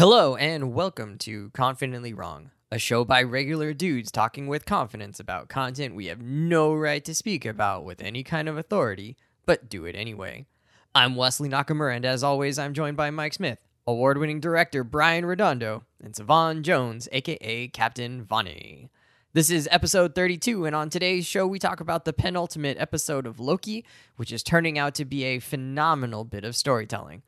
[0.00, 5.50] Hello, and welcome to Confidently Wrong, a show by regular dudes talking with confidence about
[5.50, 9.84] content we have no right to speak about with any kind of authority, but do
[9.84, 10.46] it anyway.
[10.94, 15.26] I'm Wesley Nakamura, and as always, I'm joined by Mike Smith, award winning director Brian
[15.26, 18.88] Redondo, and Savon Jones, aka Captain Vonnie.
[19.34, 23.38] This is episode 32, and on today's show, we talk about the penultimate episode of
[23.38, 23.84] Loki,
[24.16, 27.22] which is turning out to be a phenomenal bit of storytelling.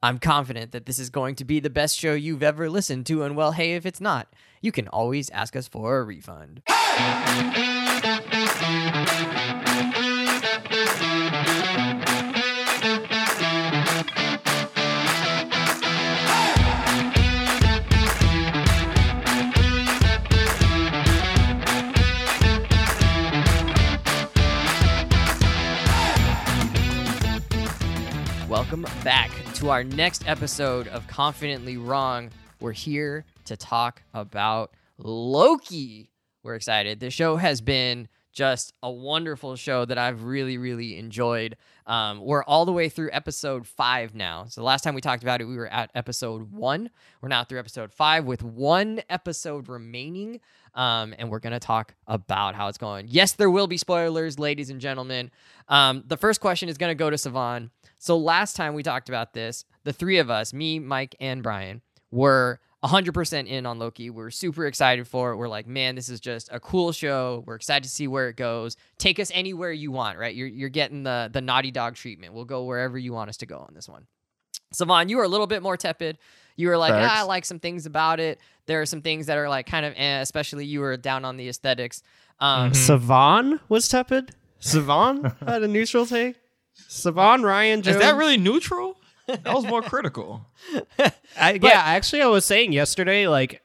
[0.00, 3.24] I'm confident that this is going to be the best show you've ever listened to,
[3.24, 4.28] and well, hey, if it's not,
[4.60, 6.62] you can always ask us for a refund.
[28.48, 32.30] Welcome back to our next episode of Confidently Wrong.
[32.60, 36.12] We're here to talk about Loki.
[36.44, 37.00] We're excited.
[37.00, 41.56] The show has been just a wonderful show that I've really, really enjoyed.
[41.88, 44.44] Um, we're all the way through episode five now.
[44.48, 46.90] So, the last time we talked about it, we were at episode one.
[47.20, 50.38] We're now through episode five with one episode remaining.
[50.74, 53.06] Um, and we're going to talk about how it's going.
[53.08, 55.32] Yes, there will be spoilers, ladies and gentlemen.
[55.68, 57.72] Um, the first question is going to go to Savon.
[57.98, 61.82] So last time we talked about this, the three of us, me, Mike, and Brian,
[62.10, 64.08] were 100% in on Loki.
[64.08, 65.36] We're super excited for it.
[65.36, 67.42] We're like, man, this is just a cool show.
[67.46, 68.76] We're excited to see where it goes.
[68.98, 70.34] Take us anywhere you want, right?
[70.34, 72.34] You're, you're getting the, the naughty dog treatment.
[72.34, 74.06] We'll go wherever you want us to go on this one.
[74.72, 76.18] Savon, you were a little bit more tepid.
[76.56, 78.38] You were like, ah, I like some things about it.
[78.66, 81.36] There are some things that are like kind of, eh, especially you were down on
[81.36, 82.02] the aesthetics.
[82.38, 84.34] Um, Savon was tepid.
[84.60, 86.36] Savon had a neutral take.
[86.86, 87.96] Savon Ryan Jones.
[87.96, 88.96] Is that really neutral?
[89.26, 90.46] That was more critical.
[91.38, 93.62] I, yeah, actually, I was saying yesterday, like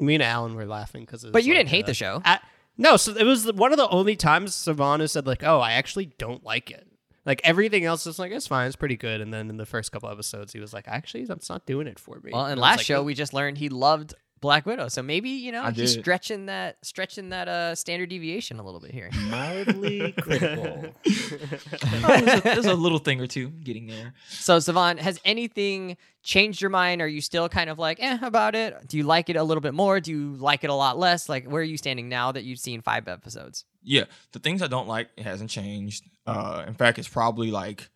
[0.00, 1.24] me and Alan were laughing because.
[1.24, 2.22] But you like, didn't hate uh, the show.
[2.24, 2.40] I,
[2.76, 5.72] no, so it was one of the only times Savon has said like, "Oh, I
[5.72, 6.86] actually don't like it."
[7.26, 9.20] Like everything else is like it's fine, it's pretty good.
[9.20, 11.98] And then in the first couple episodes, he was like, "Actually, that's not doing it
[11.98, 14.88] for me." Well, in last like, show, we just learned he loved Black Widow.
[14.88, 16.02] So maybe you know I he's did.
[16.02, 19.10] stretching that stretching that uh standard deviation a little bit here.
[19.28, 20.94] Mildly critical.
[21.06, 24.14] oh, there's, a, there's, a, little thing or two getting there.
[24.28, 27.02] So Savon, has anything changed your mind?
[27.02, 28.88] Are you still kind of like eh about it?
[28.88, 30.00] Do you like it a little bit more?
[30.00, 31.28] Do you like it a lot less?
[31.28, 33.64] Like where are you standing now that you've seen five episodes?
[33.82, 36.04] Yeah, the things I don't like it hasn't changed.
[36.26, 37.88] Uh, in fact, it's probably like,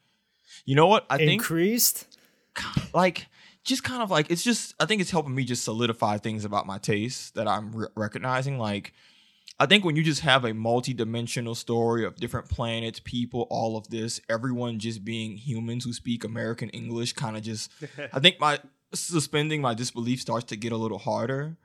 [0.64, 2.06] you know what I think increased.
[2.92, 3.26] Like
[3.64, 6.66] just kind of like it's just I think it's helping me just solidify things about
[6.66, 8.58] my taste that I'm re- recognizing.
[8.58, 8.92] Like
[9.58, 13.88] I think when you just have a multi-dimensional story of different planets, people, all of
[13.88, 17.70] this, everyone just being humans who speak American English, kind of just
[18.12, 18.60] I think my
[18.92, 21.56] suspending my disbelief starts to get a little harder.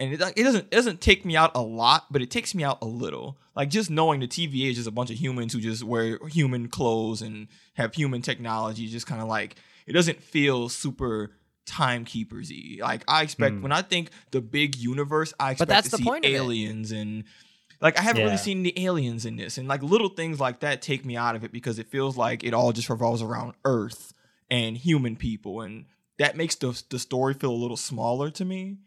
[0.00, 2.64] And it, it doesn't it doesn't take me out a lot, but it takes me
[2.64, 3.36] out a little.
[3.54, 6.68] Like just knowing the TVA is just a bunch of humans who just wear human
[6.68, 11.32] clothes and have human technology, just kind of like it doesn't feel super
[11.66, 12.80] timekeepersy.
[12.80, 13.62] Like I expect mm.
[13.62, 16.92] when I think the big universe, I expect but that's to the see point aliens
[16.92, 17.24] and
[17.82, 18.26] like I haven't yeah.
[18.26, 21.34] really seen the aliens in this, and like little things like that take me out
[21.34, 24.14] of it because it feels like it all just revolves around Earth
[24.48, 25.86] and human people, and
[26.18, 28.78] that makes the the story feel a little smaller to me.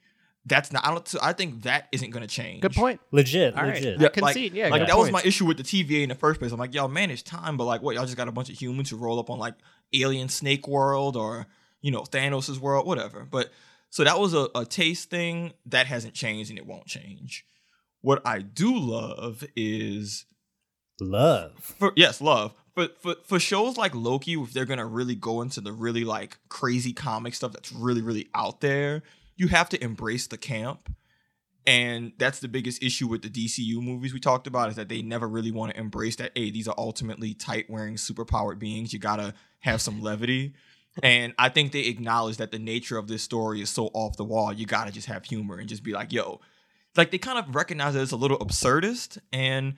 [0.45, 0.85] That's not.
[0.85, 1.15] I don't.
[1.21, 2.61] I think that isn't going to change.
[2.61, 3.01] Good point.
[3.11, 3.57] Legit.
[3.57, 3.97] All legit.
[3.97, 4.01] Right.
[4.01, 4.53] Yeah, concede.
[4.53, 4.69] Like, yeah.
[4.69, 5.11] Like that point.
[5.11, 6.53] was my issue with the TVA in the first place.
[6.53, 7.95] I'm like, y'all manage time, but like, what?
[7.95, 9.55] Y'all just got a bunch of humans who roll up on like
[9.91, 11.47] alien snake world or
[11.85, 13.27] you know, Thanos' world, whatever.
[13.29, 13.51] But
[13.91, 17.45] so that was a, a taste thing that hasn't changed and it won't change.
[18.01, 20.25] What I do love is
[20.99, 21.53] love.
[21.59, 22.55] For, yes, love.
[22.73, 26.39] But for, for shows like Loki, if they're gonna really go into the really like
[26.49, 29.03] crazy comic stuff that's really, really out there,
[29.35, 30.91] you have to embrace the camp.
[31.67, 35.03] And that's the biggest issue with the DCU movies we talked about is that they
[35.03, 38.91] never really want to embrace that, hey, these are ultimately tight wearing superpowered beings.
[38.91, 40.55] You gotta have some levity
[41.03, 44.23] and I think they acknowledge that the nature of this story is so off the
[44.23, 44.53] wall.
[44.53, 46.41] You gotta just have humor and just be like, "Yo,"
[46.95, 49.75] like they kind of recognize that it's a little absurdist, and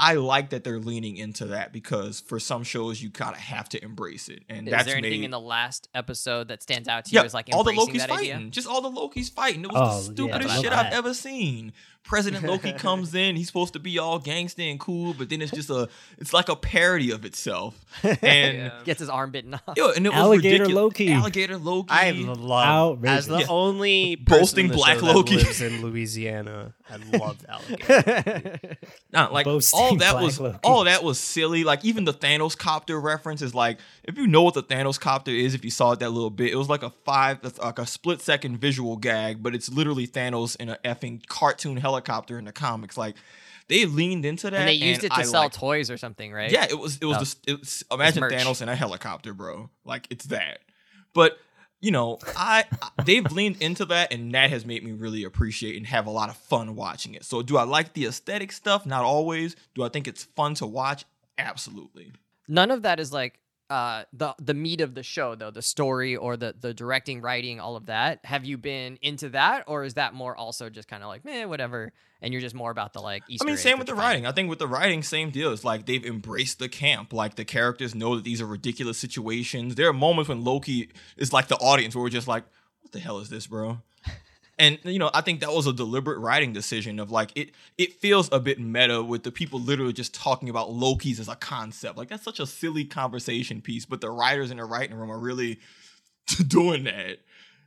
[0.00, 3.68] I like that they're leaning into that because for some shows you kind of have
[3.68, 4.42] to embrace it.
[4.48, 5.24] And is that's there anything made...
[5.26, 8.32] in the last episode that stands out to you as like all the Loki's fighting,
[8.32, 8.50] idea?
[8.50, 9.62] just all the Loki's fighting.
[9.62, 11.74] It was oh, the stupidest yeah, shit I've ever seen.
[12.02, 15.52] President Loki comes in, he's supposed to be all gangster and cool, but then it's
[15.52, 15.88] just a
[16.18, 17.74] it's like a parody of itself.
[18.22, 19.62] And Gets his arm bitten off.
[19.76, 20.74] yo, and it was Alligator ridiculous.
[20.74, 21.12] Loki.
[21.12, 21.88] Alligator Loki.
[21.90, 23.18] I love Outrageous.
[23.18, 23.46] as the Yeah.
[23.48, 25.36] only Boasting in the black show that Loki.
[25.36, 26.74] lives in Louisiana.
[26.90, 28.58] I loved alligator.
[29.12, 30.58] Nah, like Boasting all that Black was Loki.
[30.64, 31.62] all that was silly.
[31.64, 33.78] Like even the Thanos copter reference is like
[34.10, 36.52] if you know what the Thanos copter is, if you saw it that little bit,
[36.52, 40.56] it was like a five, like a split second visual gag, but it's literally Thanos
[40.56, 42.96] in a effing cartoon helicopter in the comics.
[42.98, 43.16] Like
[43.68, 46.32] they leaned into that, and they used it to I sell liked- toys or something,
[46.32, 46.50] right?
[46.50, 47.20] Yeah, it was it was Oh.
[47.20, 48.22] just it was, imagine.
[48.24, 49.70] Thanos in a helicopter, bro.
[49.84, 50.58] Like it's that.
[51.14, 51.38] But
[51.80, 52.64] you know, I
[53.06, 56.28] they've leaned into that, and that has made me really appreciate and have a lot
[56.28, 57.24] of fun watching it.
[57.24, 58.84] So, do I like the aesthetic stuff?
[58.84, 59.56] Not always.
[59.74, 61.04] Do I think it's fun to watch?
[61.38, 62.12] Absolutely.
[62.48, 63.38] None of that is like
[63.70, 67.60] uh the the meat of the show though, the story or the the directing, writing,
[67.60, 68.20] all of that.
[68.24, 71.44] Have you been into that, or is that more also just kind of like, eh,
[71.44, 74.26] whatever, and you're just more about the like Easter I mean, same with the writing.
[74.26, 75.52] I think with the writing, same deal.
[75.52, 77.12] It's like they've embraced the camp.
[77.12, 79.76] Like the characters know that these are ridiculous situations.
[79.76, 82.44] There are moments when Loki is like the audience where we're just like,
[82.82, 83.78] "What the hell is this, bro?"
[84.60, 87.52] And you know, I think that was a deliberate writing decision of like it.
[87.78, 91.34] It feels a bit meta with the people literally just talking about Loki's as a
[91.34, 91.96] concept.
[91.96, 95.18] Like that's such a silly conversation piece, but the writers in the writing room are
[95.18, 95.60] really
[96.46, 97.20] doing that.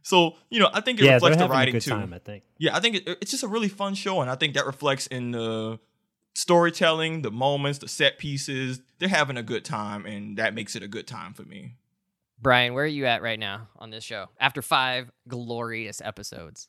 [0.03, 1.89] So you know, I think it yeah, they're reflects the having a writing good too.
[1.89, 2.13] time.
[2.13, 2.43] I think.
[2.59, 5.07] Yeah, I think it, it's just a really fun show, and I think that reflects
[5.07, 5.79] in the
[6.35, 8.81] storytelling, the moments, the set pieces.
[8.99, 11.77] They're having a good time, and that makes it a good time for me.
[12.39, 16.67] Brian, where are you at right now on this show after five glorious episodes?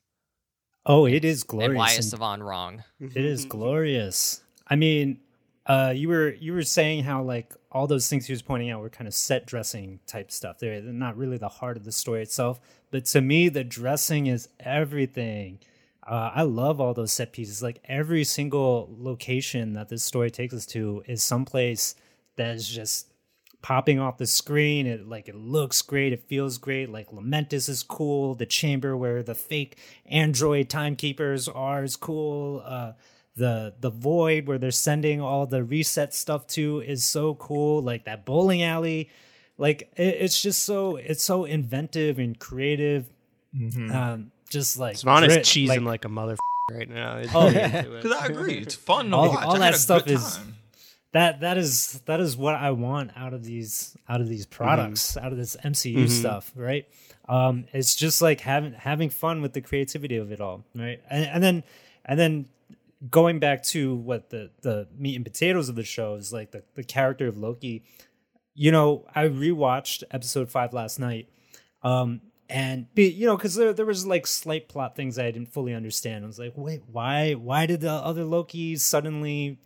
[0.87, 1.69] Oh, it is glorious.
[1.71, 2.85] and why is Savon wrong?
[3.01, 4.43] It is glorious.
[4.69, 5.21] I mean,
[5.67, 8.81] uh, you were you were saying how like all those things he was pointing out
[8.81, 10.59] were kind of set dressing type stuff.
[10.59, 12.61] They're, they're not really the heart of the story itself,
[12.91, 15.59] but to me, the dressing is everything.
[16.07, 17.63] Uh, I love all those set pieces.
[17.63, 21.95] Like every single location that this story takes us to is someplace
[22.37, 23.14] that is just
[23.65, 24.87] popping off the screen.
[24.87, 26.13] It like it looks great.
[26.13, 26.91] It feels great.
[26.91, 28.35] Like Lamentis is cool.
[28.35, 32.63] The chamber where the fake android timekeepers are is cool.
[32.65, 32.93] Uh,
[33.37, 37.81] the the void where they're sending all the reset stuff to is so cool.
[37.83, 39.09] Like that bowling alley.
[39.57, 43.07] Like it, it's just so it's so inventive and creative.
[43.91, 46.37] Um, just like Savannah's grit, cheesing like- like, a mother
[46.71, 47.17] right now.
[47.23, 47.83] It's Oh, yeah.
[47.83, 49.45] Because I agree, it's fun to All- watch.
[49.47, 50.57] all I that had a stuff is- time.
[51.15, 55.17] That that is that is what I want out of these out of these products,
[55.17, 56.87] out of this MCU stuff, right?
[57.29, 61.01] Um, it's just like having having fun with the creativity of it all, right?
[61.09, 61.65] And, and then
[62.05, 62.49] and then
[63.09, 66.65] going back to what the the meat and potatoes of the show is like the
[66.75, 67.85] the character of Loki.
[68.57, 71.29] You know, I rewatched episode five last night,
[71.85, 75.53] um, and be, you know, because there there was like slight plot things I didn't
[75.53, 76.25] fully understand.
[76.25, 79.61] I was like, wait, why why did the other Lokis suddenly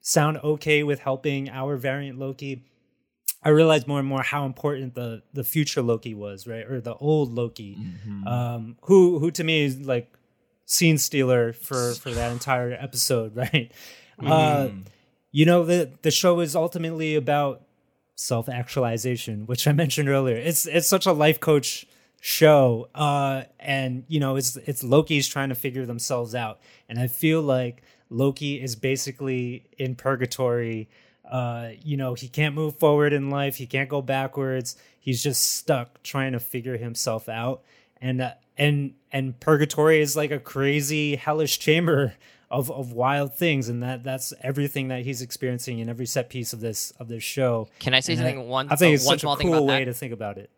[0.00, 2.64] sound okay with helping our variant Loki?
[3.42, 6.94] I realized more and more how important the the future Loki was, right, or the
[6.94, 7.78] old Loki,
[8.26, 10.12] um, who who to me is like
[10.66, 13.72] scene stealer for for that entire episode, right?
[14.24, 14.68] Uh,
[15.32, 17.62] you know the the show is ultimately about
[18.14, 20.36] self actualization, which I mentioned earlier.
[20.36, 21.86] It's it's such a life coach
[22.20, 27.06] show, uh, and you know it's it's Loki's trying to figure themselves out, and I
[27.06, 30.88] feel like Loki is basically in purgatory.
[31.30, 33.56] Uh, you know, he can't move forward in life.
[33.56, 34.76] He can't go backwards.
[34.98, 37.62] He's just stuck trying to figure himself out.
[38.00, 42.14] And uh, and and purgatory is like a crazy hellish chamber
[42.50, 46.52] of of wild things, and that that's everything that he's experiencing in every set piece
[46.52, 47.68] of this of this show.
[47.78, 48.48] Can I say And something?
[48.48, 49.84] one, I think uh, it's one such small a cool way that?
[49.84, 50.50] to think about it.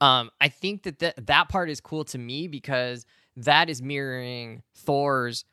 [0.00, 3.04] Um, I think that th- that part is cool to me because
[3.36, 5.44] that is mirroring Thor's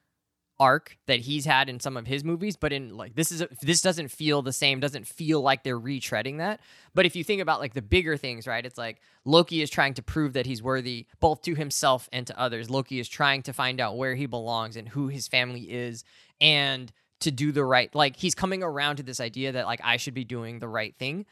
[0.59, 3.47] arc that he's had in some of his movies, but in like this is a,
[3.61, 6.59] this doesn't feel the same, doesn't feel like they're retreading that.
[6.95, 8.65] But if you think about like the bigger things, right?
[8.65, 12.39] It's like Loki is trying to prove that he's worthy both to himself and to
[12.39, 12.69] others.
[12.69, 16.03] Loki is trying to find out where he belongs and who his family is
[16.41, 19.97] and to do the right like he's coming around to this idea that like I
[19.97, 21.25] should be doing the right thing.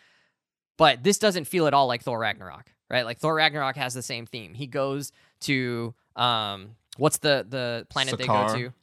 [0.77, 3.05] But this doesn't feel at all like Thor Ragnarok, right?
[3.05, 4.53] Like Thor Ragnarok has the same theme.
[4.53, 8.73] He goes to um what's the the planet they go to?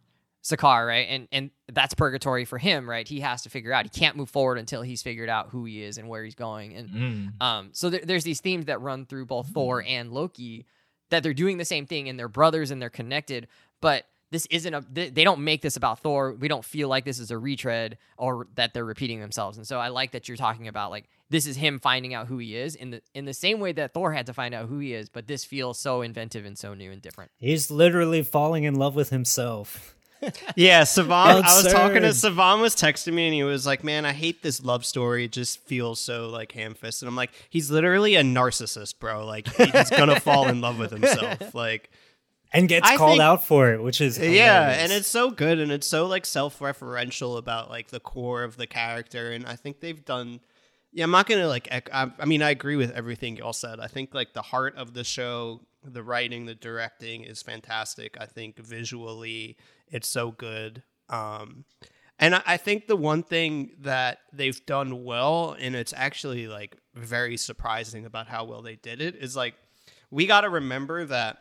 [0.43, 1.07] Sakaar, right?
[1.09, 3.07] And and that's purgatory for him, right?
[3.07, 3.85] He has to figure out.
[3.85, 6.75] He can't move forward until he's figured out who he is and where he's going.
[6.75, 7.43] And Mm.
[7.43, 10.67] um, so there, there's these themes that run through both Thor and Loki
[11.11, 13.47] that they're doing the same thing and they're brothers and they're connected.
[13.81, 14.83] But this isn't a.
[14.91, 16.33] They, they don't make this about Thor.
[16.33, 19.59] We don't feel like this is a retread or that they're repeating themselves.
[19.59, 22.39] And so I like that you're talking about like this is him finding out who
[22.39, 24.79] he is in the in the same way that Thor had to find out who
[24.79, 25.09] he is.
[25.11, 27.31] But this feels so inventive and so new and different.
[27.37, 29.95] He's literally falling in love with himself.
[30.57, 31.29] Yeah, Savon.
[31.45, 32.13] I was talking to.
[32.15, 35.25] Savon was texting me and he was like, "Man, I hate this love story.
[35.25, 39.25] It just feels so like ham-fisted." And I'm like, "He's literally a narcissist, bro.
[39.27, 41.55] Like he's gonna fall in love with himself.
[41.55, 41.91] Like,
[42.53, 45.59] and gets I called think- out for it, which is yeah, and it's so good
[45.59, 49.81] and it's so like self-referential about like the core of the character, and I think
[49.81, 50.41] they've done.
[50.93, 51.69] Yeah, I'm not gonna like.
[51.73, 53.81] I, I mean, I agree with everything y'all said.
[53.81, 58.17] I think like the heart of the show, the writing, the directing is fantastic.
[58.21, 59.57] I think visually,
[59.89, 60.83] it's so good.
[61.09, 61.65] Um,
[62.19, 66.77] and I, I think the one thing that they've done well, and it's actually like
[66.95, 69.55] very surprising about how well they did it, is like
[70.11, 71.39] we got to remember that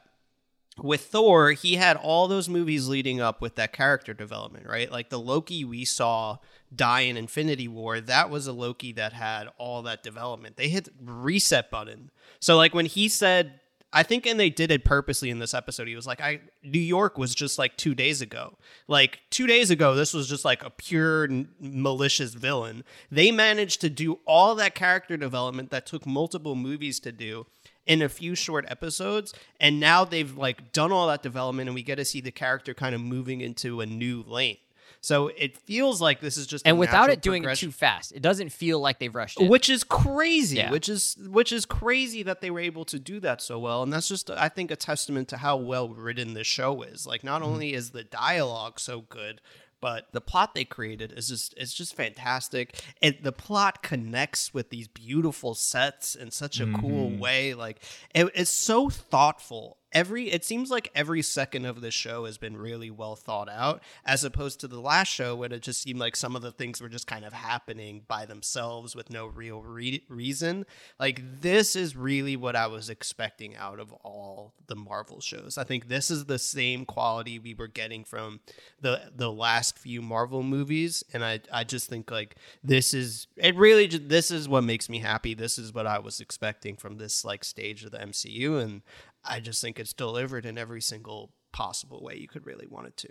[0.78, 4.92] with Thor, he had all those movies leading up with that character development, right?
[4.92, 6.38] Like the Loki we saw
[6.74, 10.56] die in Infinity War, that was a Loki that had all that development.
[10.56, 12.10] They hit reset button.
[12.40, 13.60] So like when he said
[13.94, 15.86] I think and they did it purposely in this episode.
[15.88, 18.58] He was like, I New York was just like 2 days ago.
[18.88, 21.28] Like 2 days ago this was just like a pure
[21.60, 22.86] malicious villain.
[23.12, 27.48] They managed to do all that character development that took multiple movies to do
[27.86, 31.84] in a few short episodes and now they've like done all that development and we
[31.84, 34.58] get to see the character kind of moving into a new lane
[35.04, 38.12] so it feels like this is just a and without it doing it too fast,
[38.12, 39.50] it doesn't feel like they've rushed it.
[39.50, 40.72] which is crazy Yeah.
[40.72, 43.92] which is which is crazy that they were able to do that so well and
[43.92, 47.42] that's just i think a testament to how well written the show is like not
[47.42, 47.52] mm-hmm.
[47.52, 49.42] only is the dialogue so good
[49.82, 52.82] but the plot they created is just it's just fantastic.
[53.02, 57.20] And the plot connects with these beautiful sets in such a cool mm-hmm.
[57.20, 57.84] way like
[58.14, 62.58] it, it's so thoughtful every it seems like every second of the show has been
[62.58, 66.16] really well thought out as opposed to the last show when it just seemed like
[66.16, 70.04] some of the things were just kind of happening by themselves with no real re-
[70.08, 70.66] reason.
[71.00, 75.58] Like this is really what i was expecting out of all the marvel shows.
[75.58, 78.40] I think this is the same quality we were getting from
[78.80, 83.56] the the last few marvel movies and i i just think like this is it
[83.56, 85.34] really just this is what makes me happy.
[85.34, 88.82] This is what i was expecting from this like stage of the mcu and
[89.24, 92.98] I just think it's delivered in every single possible way you could really want it
[92.98, 93.10] to.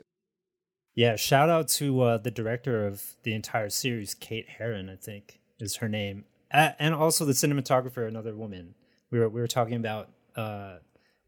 [0.94, 5.40] Yeah, shout out to uh, the director of the entire series, Kate Herron, I think
[5.60, 8.74] is her name, A- and also the cinematographer, another woman.
[9.10, 10.78] We were we were talking about uh,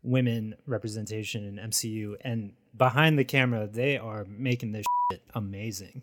[0.03, 6.03] women representation in MCU, and behind the camera, they are making this shit amazing,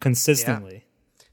[0.00, 0.84] consistently.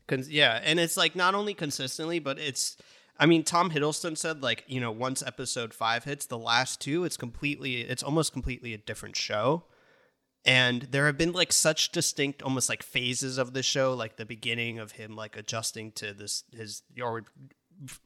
[0.07, 2.77] Cons- yeah, and it's like not only consistently, but it's.
[3.20, 7.03] I mean, Tom Hiddleston said like you know once episode five hits, the last two,
[7.03, 9.65] it's completely, it's almost completely a different show.
[10.46, 14.25] And there have been like such distinct, almost like phases of the show, like the
[14.25, 17.24] beginning of him like adjusting to this his or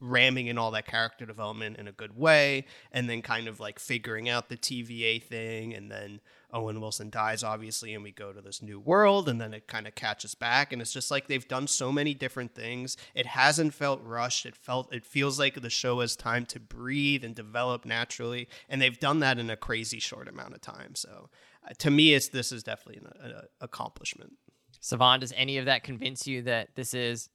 [0.00, 3.78] ramming in all that character development in a good way, and then kind of like
[3.78, 6.20] figuring out the TVA thing, and then
[6.52, 9.86] Owen Wilson dies, obviously, and we go to this new world, and then it kind
[9.86, 12.96] of catches back, and it's just like they've done so many different things.
[13.14, 14.46] It hasn't felt rushed.
[14.46, 18.80] It felt it feels like the show has time to breathe and develop naturally, and
[18.80, 20.94] they've done that in a crazy short amount of time.
[20.94, 21.28] So,
[21.68, 24.32] uh, to me, it's this is definitely an, an accomplishment.
[24.80, 27.28] Savon, does any of that convince you that this is,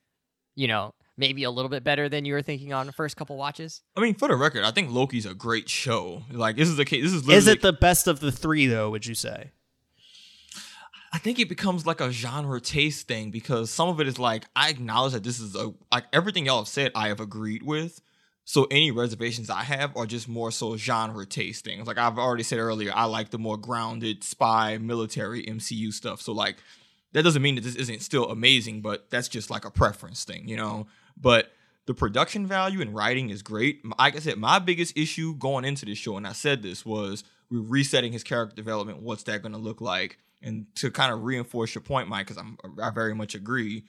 [0.55, 3.37] you know, maybe a little bit better than you were thinking on the first couple
[3.37, 3.81] watches?
[3.95, 6.23] I mean, for the record, I think Loki's a great show.
[6.31, 7.03] Like this is the case.
[7.03, 8.89] This is Is it the best of the three, though?
[8.89, 9.51] Would you say?
[11.13, 14.45] I think it becomes like a genre taste thing because some of it is like
[14.55, 18.01] I acknowledge that this is a like everything y'all have said I have agreed with.
[18.45, 21.87] So any reservations I have are just more so genre taste things.
[21.87, 26.19] Like I've already said earlier, I like the more grounded spy military MCU stuff.
[26.19, 26.57] So like
[27.13, 30.47] that doesn't mean that this isn't still amazing, but that's just like a preference thing,
[30.47, 30.87] you know.
[31.19, 31.51] But
[31.85, 33.81] the production value and writing is great.
[33.99, 37.23] Like I said, my biggest issue going into this show, and I said this, was
[37.49, 39.01] we're resetting his character development.
[39.01, 40.17] What's that going to look like?
[40.41, 42.57] And to kind of reinforce your point, Mike, because I'm
[42.93, 43.85] very much agree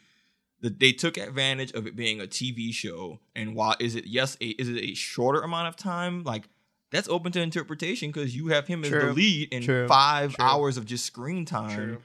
[0.61, 3.21] that they took advantage of it being a TV show.
[3.35, 6.23] And while is it yes, a, is it a shorter amount of time?
[6.25, 6.49] Like
[6.91, 9.89] that's open to interpretation because you have him as the lead in True.
[9.89, 10.45] five True.
[10.45, 11.99] hours of just screen time True.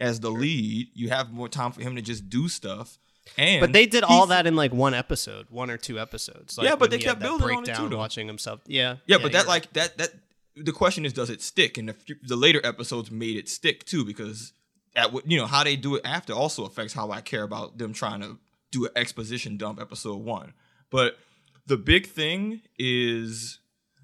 [0.00, 0.88] as the lead.
[0.94, 2.98] You have more time for him to just do stuff.
[3.36, 6.56] And But they did all that in like one episode, one or two episodes.
[6.56, 7.98] Like Yeah, but they kept building on it too, breakdown, though.
[7.98, 8.60] watching himself.
[8.66, 10.10] Yeah, Yeah, but that you're like that that
[10.56, 11.76] the question is, does it stick?
[11.76, 14.52] And the, the later episodes made it stick too, because
[14.94, 17.78] at what you know how they do it after also affects how I care about
[17.78, 18.38] them trying to
[18.70, 20.54] do an exposition dump episode one.
[20.90, 21.18] But
[21.66, 23.58] the big thing is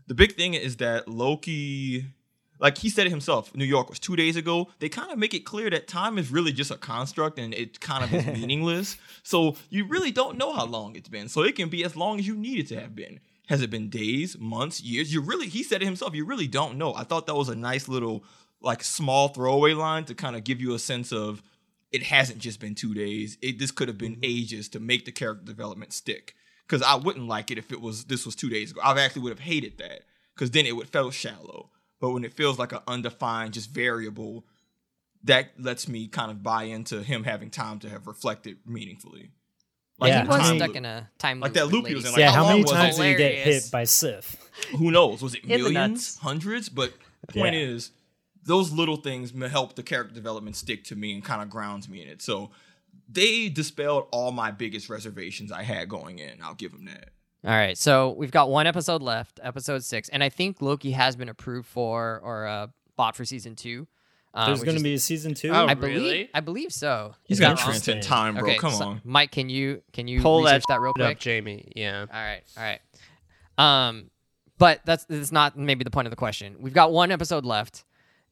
[0.07, 2.07] the big thing is that Loki.
[2.62, 4.69] Like he said it himself, New York was two days ago.
[4.78, 7.81] They kind of make it clear that time is really just a construct and it
[7.81, 8.97] kind of is meaningless.
[9.25, 11.28] So you really don't know how long it's been.
[11.28, 13.19] So it can be as long as you need it to have been.
[13.49, 15.12] Has it been days, months, years?
[15.12, 16.95] You really, he said it himself, you really don't know.
[16.95, 18.23] I thought that was a nice little
[18.61, 21.42] like small throwaway line to kind of give you a sense of
[21.90, 23.38] it hasn't just been two days.
[23.42, 24.25] It this could have been mm-hmm.
[24.25, 26.37] ages to make the character development stick.
[26.64, 28.81] Because I wouldn't like it if it was this was two days ago.
[28.85, 30.02] I actually would have hated that
[30.33, 31.71] because then it would feel shallow.
[32.03, 34.45] But when it feels like an undefined, just variable,
[35.23, 39.31] that lets me kind of buy into him having time to have reflected meaningfully.
[40.01, 41.95] Like Yeah, he was how many- stuck in a time like loop that loop he
[41.95, 43.85] was in, like, yeah, how how many long was times did he get hit by
[43.85, 44.35] Sif?
[44.77, 45.23] Who knows?
[45.23, 46.69] Was it millions, hundreds?
[46.69, 46.93] But
[47.29, 47.61] the point Yeah.
[47.61, 47.93] is,
[48.45, 52.03] those little things help the character development stick to me and kind of grounds me
[52.03, 52.21] in it.
[52.21, 52.51] So
[53.09, 56.43] they dispelled all my biggest reservations I had going in.
[56.43, 57.11] I'll give them that.
[57.45, 61.17] All right, so we've got one episode left, episode six, and I think Loki has
[61.17, 63.89] been approved for or uh, bought for season two.
[64.33, 65.51] um, There's going to be a season two.
[65.51, 66.31] Oh, I believe, really?
[66.33, 67.15] I believe so.
[67.25, 67.71] He's got that wrong?
[67.73, 68.45] transcend time, bro.
[68.45, 69.01] Okay, Come so- on.
[69.03, 69.33] Mike.
[69.33, 71.19] Can you can you Pull that research that, real Up, quick?
[71.19, 71.73] Jamie.
[71.75, 72.03] Yeah.
[72.03, 72.81] All right, all right.
[73.89, 74.11] Um,
[74.59, 76.55] but that's that's not maybe the point of the question.
[76.61, 77.85] We've got one episode left.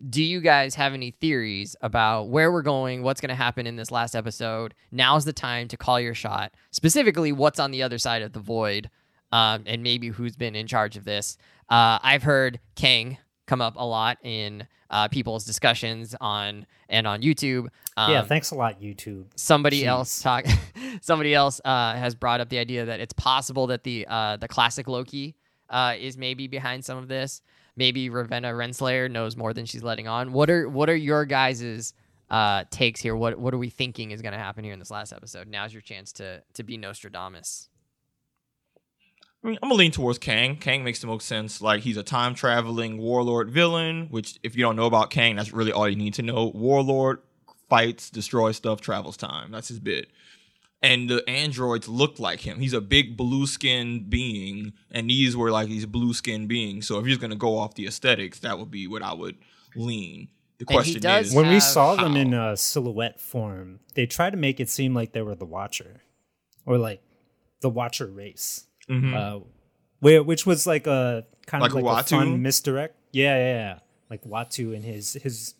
[0.09, 3.77] Do you guys have any theories about where we're going, what's going to happen in
[3.77, 4.73] this last episode?
[4.91, 6.55] Now's the time to call your shot.
[6.71, 8.89] Specifically, what's on the other side of the void,
[9.33, 11.37] um, and maybe who's been in charge of this.
[11.69, 17.23] Uh, I've heard Kang come up a lot in uh, people's discussions on and on
[17.23, 17.69] YouTube.
[17.97, 19.27] Um, yeah, thanks a lot, YouTube.
[19.37, 19.87] somebody Jeez.
[19.87, 20.45] else talk
[21.01, 24.49] somebody else uh, has brought up the idea that it's possible that the uh, the
[24.49, 25.37] classic Loki
[25.69, 27.43] uh, is maybe behind some of this.
[27.77, 30.33] Maybe Ravonna Renslayer knows more than she's letting on.
[30.33, 31.95] What are what are your guys'
[32.29, 33.17] uh, takes here?
[33.17, 35.49] What what are we thinking is going to happen here in this last episode?
[35.49, 37.70] Now's your chance to to be Nostradamus.
[39.43, 40.57] I mean, I'm gonna lean towards Kang.
[40.57, 41.63] Kang makes the most sense.
[41.63, 45.53] Like he's a time traveling warlord villain, which if you don't know about Kang, that's
[45.53, 46.53] really all you need to know.
[46.55, 47.21] Warlord
[47.71, 49.51] fights, destroys stuff, travels time.
[49.51, 50.09] That's his bit.
[50.83, 52.59] And the androids look like him.
[52.59, 56.87] He's a big blue skinned being, and these were like these blue skinned beings.
[56.87, 59.37] So if you're gonna go off the aesthetics, that would be what I would
[59.75, 60.29] lean.
[60.59, 64.31] The question is When we have- saw them in a uh, silhouette form, they tried
[64.31, 66.03] to make it seem like they were the Watcher,
[66.67, 67.03] or like
[67.63, 69.15] the Watcher race, Mhm.
[69.15, 69.45] uh,
[70.01, 72.11] where, which was like a kind of Like like a Uatu?
[72.11, 72.97] fun misdirect.
[73.13, 73.79] Yeah, yeah, yeah.
[74.11, 75.55] Like Uatu and his his,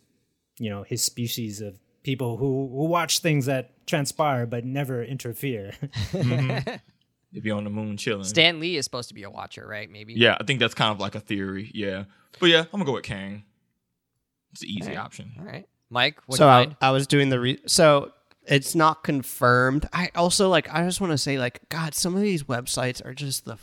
[0.59, 5.73] you know, his species of people who who watch things that transpire but never interfere.
[6.13, 8.25] if you're on the moon chilling.
[8.25, 9.91] Stan Lee is supposed to be a watcher, right?
[9.91, 10.15] Maybe.
[10.15, 11.71] yeah, I think that's kind of like a theory.
[11.75, 12.05] Yeah,
[12.41, 13.45] but yeah, I'm gonna go with Kang.
[14.53, 14.99] It's the easy Alright.
[14.99, 15.33] option.
[15.39, 16.19] All right, Mike.
[16.27, 16.77] What so do you I, find?
[16.81, 18.13] I was doing the re- so
[18.47, 19.89] it's not confirmed.
[19.93, 23.15] I also like I just want to say like God, some of these websites are
[23.15, 23.59] just the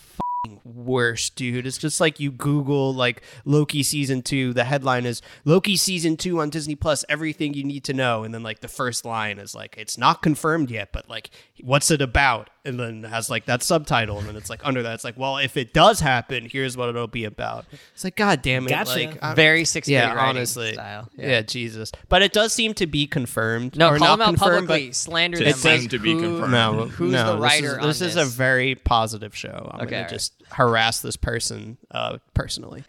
[0.63, 1.68] worst, dude.
[1.68, 4.54] It's just like you Google like Loki season two.
[4.54, 7.04] The headline is Loki season two on Disney Plus.
[7.10, 10.22] Everything you need to know, and then like the first line is like it's not
[10.22, 11.30] confirmed yet, but like
[11.62, 12.50] what's it about?
[12.68, 15.38] And then has like that subtitle, and then it's like under that it's like well
[15.38, 17.66] if it does happen, here's what it'll be about.
[17.94, 18.92] It's like God damn it, Gotcha.
[18.92, 20.74] like I'm- Very sixth yeah, honestly.
[20.74, 21.10] style.
[21.18, 21.42] Yeah.
[21.42, 21.92] Jesus.
[22.10, 23.78] But it does seem to be confirmed.
[23.78, 24.92] No, or call not them out confirmed, publicly.
[24.92, 25.54] Slander To them.
[25.54, 26.42] seem like, to be who- confirmed.
[26.42, 29.72] But no, Who's no, the writer This, is, on this is a very positive show.
[29.74, 30.10] I'm Okay, gonna alright.
[30.10, 32.84] just harass this person uh, personally.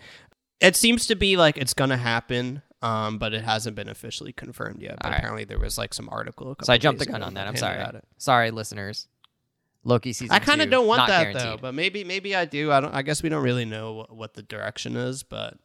[0.60, 4.82] It seems to be like it's gonna happen, um, but it hasn't been officially confirmed
[4.82, 4.96] yet.
[4.96, 5.18] But Alright.
[5.20, 6.48] apparently, there was like some article.
[6.50, 7.46] A couple So I jumped the gun on that.
[7.46, 7.78] I'm sorry.
[7.78, 8.04] at it.
[8.18, 9.06] Sorry, listeners.
[9.88, 10.34] Loki season.
[10.34, 11.42] I kind of don't want that guaranteed.
[11.42, 12.70] though, but maybe maybe I do.
[12.70, 12.94] I don't.
[12.94, 15.56] I guess we don't really know what, what the direction is, but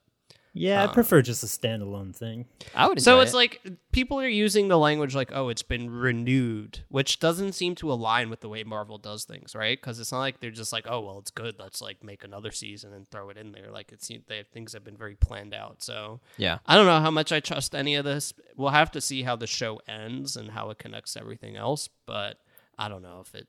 [0.55, 2.45] yeah, I Uh, prefer just a standalone thing.
[2.75, 3.01] I would.
[3.01, 3.35] So it's it.
[3.35, 7.91] like people are using the language like, "Oh, it's been renewed," which doesn't seem to
[7.91, 9.79] align with the way Marvel does things, right?
[9.81, 11.55] Because it's not like they're just like, "Oh, well, it's good.
[11.59, 14.73] Let's like make another season and throw it in there." Like it seems they things
[14.73, 15.81] have been very planned out.
[15.83, 16.59] So yeah.
[16.65, 18.31] I don't know how much I trust any of this.
[18.55, 21.89] We'll have to see how the show ends and how it connects everything else.
[22.05, 22.37] But
[22.77, 23.47] I don't know if it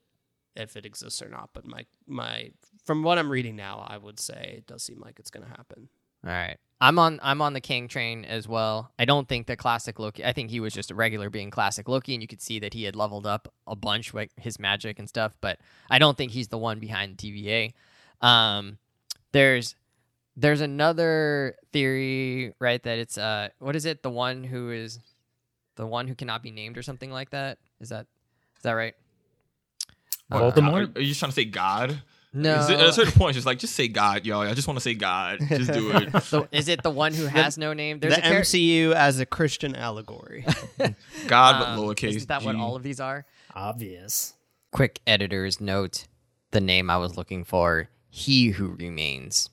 [0.55, 1.49] if it exists or not.
[1.53, 2.51] But my my
[2.83, 5.49] from what I'm reading now, I would say it does seem like it's going to
[5.49, 5.89] happen.
[6.25, 6.57] All right.
[6.81, 8.91] I'm on I'm on the Kang train as well.
[8.99, 11.87] I don't think that classic Loki I think he was just a regular being classic
[11.87, 14.99] Loki and you could see that he had leveled up a bunch with his magic
[14.99, 17.73] and stuff, but I don't think he's the one behind TVA.
[18.21, 18.77] Um
[19.31, 19.75] there's
[20.37, 24.03] there's another theory, right, that it's uh what is it?
[24.03, 24.99] The one who is
[25.75, 27.57] the one who cannot be named or something like that?
[27.79, 28.07] Is that
[28.57, 28.95] is that right?
[30.27, 30.87] What, Voldemort?
[30.93, 32.01] God- Are you just trying to say God?
[32.33, 32.55] No.
[32.59, 34.41] Is it- at a certain point, it's just like just say God, y'all.
[34.41, 35.39] I just want to say God.
[35.47, 36.23] Just do it.
[36.23, 37.99] So is it the one who has no name?
[37.99, 40.45] There's the a char- MCU as a Christian allegory.
[41.27, 42.15] God, but um, lowercase.
[42.15, 43.25] Isn't that what all of these are?
[43.53, 44.33] Obvious.
[44.71, 46.07] quick editor's note
[46.51, 49.49] the name I was looking for He Who Remains.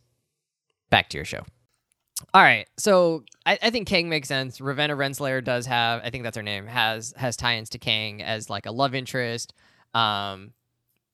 [0.91, 1.45] Back to your show.
[2.35, 4.59] All right, so I, I think Kang makes sense.
[4.59, 8.49] Ravonna Renslayer does have, I think that's her name, has has tie-ins to Kang as
[8.51, 9.55] like a love interest.
[9.95, 10.53] Um,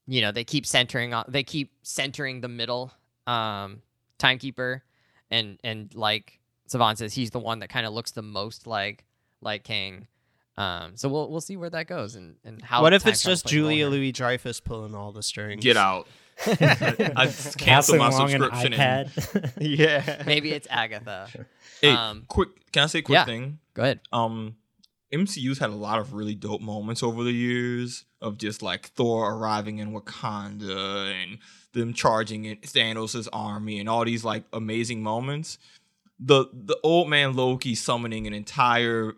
[0.09, 2.90] you know, they keep centering on, they keep centering the middle
[3.27, 3.83] um,
[4.18, 4.83] timekeeper,
[5.31, 9.05] and and like Savant says he's the one that kind of looks the most like
[9.40, 10.07] like Kang.
[10.57, 12.83] Um, so we'll we'll see where that goes and and how.
[12.83, 13.88] what if it's just plays a role Julia here.
[13.90, 15.62] Louis Dreyfus pulling all the strings?
[15.62, 16.09] Get out.
[16.47, 16.55] I
[17.27, 18.73] just Passing canceled my along an subscription.
[18.75, 20.23] and- Yeah.
[20.27, 21.29] Maybe it's Agatha.
[21.81, 23.25] Hey, Um, quick, can I say a quick yeah.
[23.25, 23.59] thing?
[23.75, 24.01] Go ahead.
[24.12, 24.57] um
[25.12, 29.33] MCU's had a lot of really dope moments over the years of just like Thor
[29.33, 31.38] arriving in Wakanda and
[31.72, 35.59] them charging in Thanos' army and all these like amazing moments.
[36.18, 39.14] The the old man Loki summoning an entire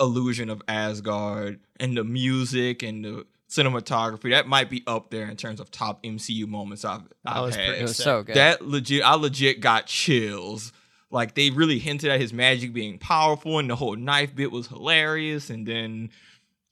[0.00, 5.36] illusion of Asgard and the music and the cinematography that might be up there in
[5.36, 7.66] terms of top MCU moments I've, I've was had.
[7.66, 8.36] pretty was so good.
[8.36, 10.72] That legit, I legit got chills.
[11.10, 14.66] Like they really hinted at his magic being powerful, and the whole knife bit was
[14.66, 15.48] hilarious.
[15.48, 16.10] And then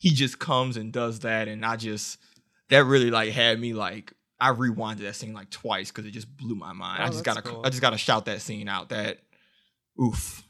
[0.06, 2.20] he just comes and does that, and I just
[2.68, 6.36] that really like had me like I rewinded that scene like twice because it just
[6.36, 7.02] blew my mind.
[7.02, 7.62] Oh, I just gotta cool.
[7.64, 8.90] I just gotta shout that scene out.
[8.90, 9.18] That
[10.00, 10.44] oof.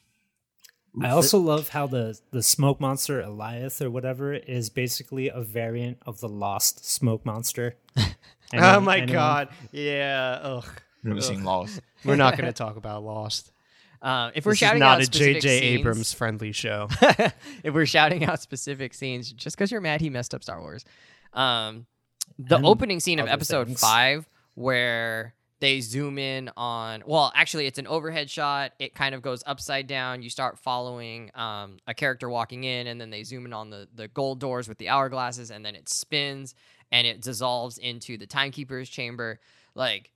[1.01, 5.97] I also love how the the smoke monster Alioth or whatever is basically a variant
[6.05, 7.77] of the lost smoke monster.
[7.97, 9.13] oh my anyone?
[9.15, 9.49] god.
[9.73, 10.39] Yeah.
[10.43, 10.67] Ugh.
[11.03, 11.81] never seen Lost.
[12.05, 13.53] We're not going to talk about Lost.
[14.03, 15.49] Um, if we're This is shouting not out a J.J.
[15.49, 16.89] Abrams friendly show.
[17.63, 20.85] if we're shouting out specific scenes just because you're mad he messed up Star Wars.
[21.33, 21.87] Um,
[22.39, 23.81] the And opening scene of episode things.
[23.81, 28.73] five, where they zoom in on, well, actually, it's an overhead shot.
[28.79, 30.23] It kind of goes upside down.
[30.23, 33.89] You start following um, a character walking in, and then they zoom in on the,
[33.95, 36.55] the gold doors with the hourglasses, and then it spins
[36.93, 39.41] and it dissolves into the timekeeper's chamber.
[39.75, 40.11] Like,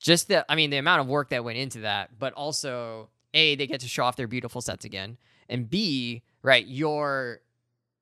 [0.00, 3.54] just the, I mean, the amount of work that went into that, but also, A,
[3.56, 5.18] they get to show off their beautiful sets again
[5.48, 7.40] and B, right, you're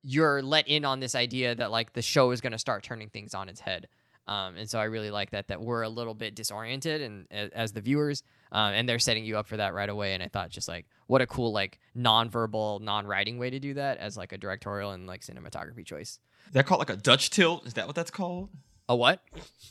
[0.05, 3.09] you're let in on this idea that like the show is going to start turning
[3.09, 3.87] things on its head.
[4.27, 7.73] Um, and so I really like that that we're a little bit disoriented and as
[7.73, 10.13] the viewers, um, and they're setting you up for that right away.
[10.13, 13.97] And I thought just like what a cool like non-verbal, non-writing way to do that
[13.97, 16.19] as like a directorial and like cinematography choice.
[16.53, 17.65] That called like a Dutch tilt?
[17.65, 18.49] Is that what that's called?
[18.89, 19.21] A what?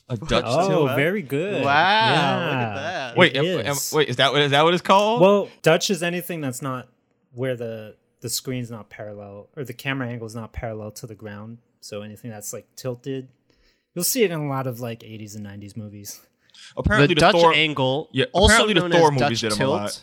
[0.09, 0.89] A Dutch Oh, tilt?
[0.91, 0.97] huh?
[0.97, 1.65] very good.
[1.65, 2.75] Wow, look at Yeah.
[2.75, 3.17] that.
[3.17, 3.93] Wait, am- am- is.
[3.93, 5.21] wait, is that what is that what it's called?
[5.21, 6.89] Well, Dutch is anything that's not
[7.33, 11.15] where the the screen's not parallel or the camera angle is not parallel to the
[11.15, 11.59] ground.
[11.81, 13.29] So anything that's like tilted,
[13.95, 16.21] you'll see it in a lot of like 80s and 90s movies.
[16.77, 19.53] apparently the, the, Dutch Thor, angle, Yeah, also apparently the known Thor as movies Dutch
[19.55, 20.03] did 'em a lot.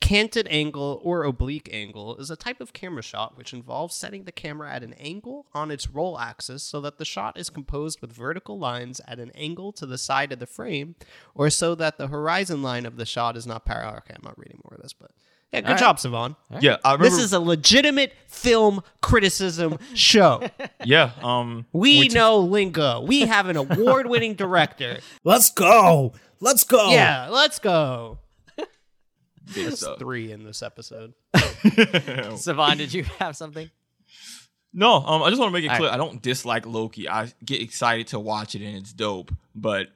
[0.00, 4.24] Tilt, canted angle or oblique angle is a type of camera shot which involves setting
[4.24, 8.00] the camera at an angle on its roll axis so that the shot is composed
[8.00, 10.94] with vertical lines at an angle to the side of the frame,
[11.34, 13.98] or so that the horizon line of the shot is not parallel.
[13.98, 15.10] Okay, I'm not reading more of this, but
[15.54, 15.78] yeah, good right.
[15.78, 16.34] job, Savon.
[16.60, 17.04] Yeah, I remember.
[17.04, 20.42] This is a legitimate film criticism show.
[20.84, 21.12] yeah.
[21.22, 23.02] Um, We know lingo.
[23.02, 24.98] We have an award-winning director.
[25.24, 26.12] Let's go.
[26.40, 26.90] Let's go.
[26.90, 28.18] Yeah, let's go.
[29.52, 31.14] Good That's three in this episode.
[32.36, 33.70] Savon, did you have something?
[34.72, 35.90] No, um, I just want to make it All clear.
[35.90, 37.08] I don't dislike Loki.
[37.08, 39.32] I get excited to watch it and it's dope.
[39.54, 39.88] But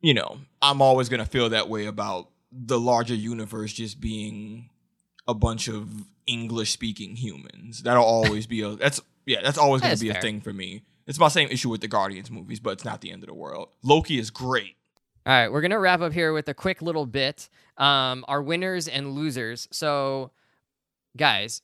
[0.00, 4.70] you know, I'm always gonna feel that way about the larger universe just being
[5.26, 5.88] a bunch of
[6.26, 7.82] English speaking humans.
[7.82, 10.18] That'll always be a that's yeah, that's always gonna be fair.
[10.18, 10.84] a thing for me.
[11.08, 13.34] It's my same issue with the Guardians movies, but it's not the end of the
[13.34, 13.70] world.
[13.82, 14.76] Loki is great.
[15.28, 17.50] All right, we're gonna wrap up here with a quick little bit.
[17.76, 19.68] Um, our winners and losers.
[19.70, 20.30] So,
[21.18, 21.60] guys,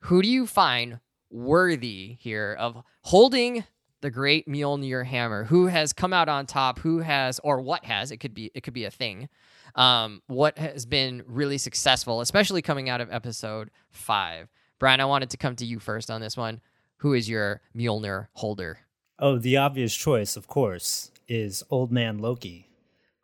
[0.00, 1.00] who do you find
[1.30, 3.64] worthy here of holding
[4.02, 5.44] the great Mjolnir hammer?
[5.44, 6.80] Who has come out on top?
[6.80, 8.10] Who has, or what has?
[8.10, 9.30] It could be, it could be a thing.
[9.76, 14.50] Um, what has been really successful, especially coming out of episode five?
[14.78, 16.60] Brian, I wanted to come to you first on this one.
[16.98, 18.80] Who is your Mjolnir holder?
[19.18, 22.68] Oh, the obvious choice, of course, is Old Man Loki,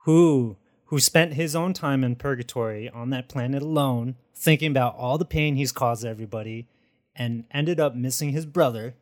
[0.04, 5.16] who who spent his own time in purgatory on that planet alone, thinking about all
[5.16, 6.68] the pain he's caused everybody,
[7.16, 8.94] and ended up missing his brother,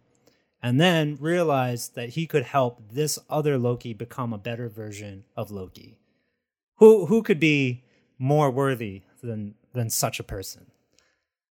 [0.63, 5.51] and then realized that he could help this other Loki become a better version of
[5.51, 5.99] Loki.
[6.77, 7.83] Who who could be
[8.19, 10.67] more worthy than than such a person?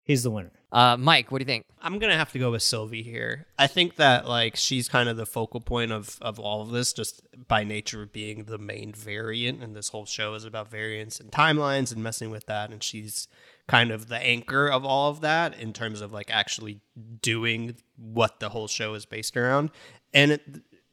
[0.03, 0.51] He's the winner.
[0.73, 1.67] Uh, Mike, what do you think?
[1.83, 3.45] I'm gonna have to go with Sylvie here.
[3.59, 6.93] I think that like she's kind of the focal point of of all of this,
[6.93, 11.19] just by nature of being the main variant, and this whole show is about variants
[11.19, 13.27] and timelines and messing with that, and she's
[13.67, 16.81] kind of the anchor of all of that in terms of like actually
[17.21, 19.69] doing what the whole show is based around,
[20.11, 20.33] and.
[20.33, 20.41] It,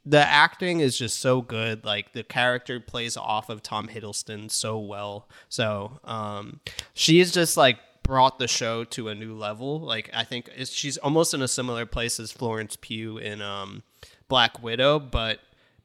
[0.07, 1.85] the acting is just so good.
[1.85, 5.29] Like the character plays off of Tom Hiddleston so well.
[5.51, 6.61] So um,
[6.95, 7.79] she is just like
[8.11, 9.79] brought the show to a new level.
[9.79, 13.85] Like I think it's, she's almost in a similar place as Florence Pugh in um,
[14.27, 15.39] Black Widow, but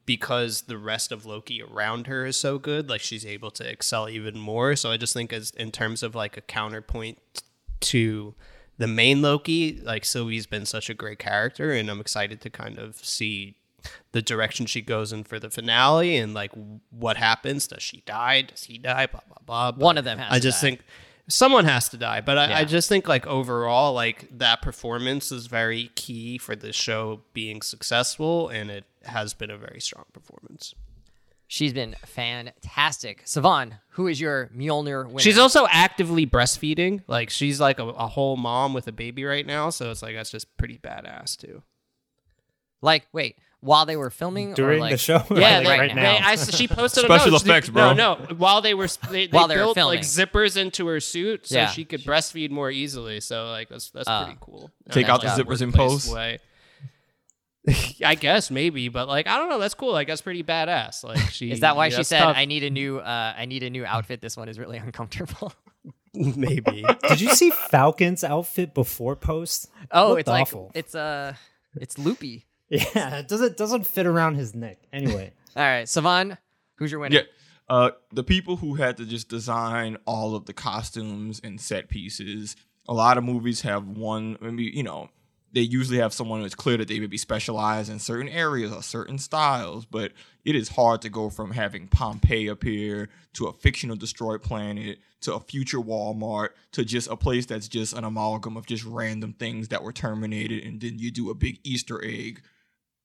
[0.06, 4.08] because the rest of Loki around her is so good, like she's able to excel
[4.08, 4.74] even more.
[4.74, 7.18] So I just think as in terms of like a counterpoint
[7.82, 8.34] to
[8.76, 12.76] the main Loki, like Sylvie's been such a great character, and I'm excited to kind
[12.76, 13.54] of see
[14.10, 16.50] the direction she goes in for the finale and like
[16.90, 17.68] what happens.
[17.68, 18.42] Does she die?
[18.42, 19.06] Does he die?
[19.06, 19.70] Blah blah blah.
[19.70, 20.70] But One of them has I just die.
[20.70, 20.80] think
[21.28, 22.58] someone has to die, but I, Yeah.
[22.58, 27.62] I just think like overall, like that performance is very key for the show being
[27.62, 30.74] successful, and it has been a very strong performance.
[31.48, 33.22] She's been fantastic.
[33.24, 35.20] Savon, who is your Mjolnir winner?
[35.20, 37.02] She's also actively breastfeeding.
[37.06, 40.16] Like she's like a, a whole mom with a baby right now, so it's like
[40.16, 41.62] that's just pretty badass too.
[42.82, 43.36] like, wait,
[43.66, 45.22] while they were filming or During like, the show?
[45.30, 46.18] Yeah, like they, right they- now.
[46.22, 47.42] I, she posted a Special note.
[47.42, 47.92] effects, bro.
[47.92, 48.34] No, no.
[48.36, 49.98] While they were they, they While they were built filming.
[49.98, 51.66] like zippers into her suit, so Yeah.
[51.66, 53.20] she could breastfeed more easily.
[53.20, 54.70] So like that's that's Uh, pretty cool.
[54.90, 56.12] Take And out the that's zippers in post?
[56.12, 56.38] way.
[58.04, 59.58] I guess maybe, but like I don't know.
[59.58, 59.92] That's cool.
[59.92, 61.02] Like that's pretty badass.
[61.02, 62.36] Like she Is that why she said tough.
[62.36, 64.20] I need a new uh I need a new outfit?
[64.20, 65.52] This one is really uncomfortable.
[66.14, 66.84] maybe?
[67.08, 69.68] Did you see Falcon's outfit before post?
[69.90, 70.70] Oh, Looked it's like awful.
[70.74, 71.34] it's uh
[71.74, 72.45] it's loopy.
[72.68, 74.78] Yeah, it doesn't doesn't fit around his neck.
[74.92, 76.36] Anyway, All right, Savon,
[76.76, 77.16] who's your winner?
[77.16, 77.22] Yeah.
[77.68, 82.54] Uh, the people who had to just design all of the costumes and set pieces.
[82.88, 84.36] A lot of movies have one.
[84.40, 85.08] Maybe you know
[85.52, 88.82] they usually have someone who's clear that they would be specialized in certain areas or
[88.82, 89.86] certain styles.
[89.86, 90.12] But
[90.44, 95.34] it is hard to go from having Pompeii appear to a fictional destroyed planet to
[95.34, 99.68] a future Walmart to just a place that's just an amalgam of just random things
[99.68, 102.42] that were terminated, and then you do a big Easter egg